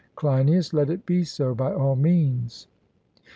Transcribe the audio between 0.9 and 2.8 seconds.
be so, by all means.